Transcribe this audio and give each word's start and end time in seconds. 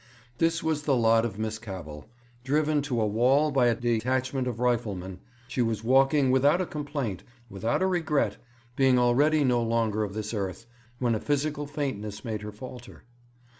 This 0.39 0.63
was 0.63 0.81
the 0.81 0.95
lot 0.95 1.25
of 1.25 1.37
Miss 1.37 1.59
Cavell; 1.59 2.07
driven 2.43 2.81
to 2.81 2.99
a 2.99 3.05
wall 3.05 3.51
by 3.51 3.67
a 3.67 3.75
detachment 3.75 4.47
of 4.47 4.59
riflemen, 4.59 5.19
she 5.47 5.61
was 5.61 5.83
walking 5.83 6.31
without 6.31 6.59
a 6.59 6.65
complaint, 6.65 7.21
without 7.51 7.83
a 7.83 7.85
regret, 7.85 8.37
being 8.75 8.97
already 8.97 9.43
no 9.43 9.61
longer 9.61 10.03
of 10.03 10.15
this 10.15 10.33
earth, 10.33 10.65
when 10.97 11.13
a 11.13 11.19
physical 11.19 11.67
faintness 11.67 12.25
made 12.25 12.41
her 12.41 12.51
falter. 12.51 13.03